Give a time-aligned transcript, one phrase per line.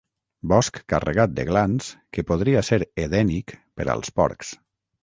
[0.53, 4.57] Bosc carregat de glans que podria ser edènic per als porcs.